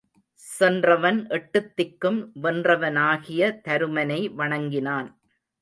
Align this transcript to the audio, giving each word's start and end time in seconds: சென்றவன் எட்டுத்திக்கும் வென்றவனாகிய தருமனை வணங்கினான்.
சென்றவன் 0.39 1.19
எட்டுத்திக்கும் 1.27 2.19
வென்றவனாகிய 2.41 3.51
தருமனை 3.67 4.21
வணங்கினான். 4.33 5.09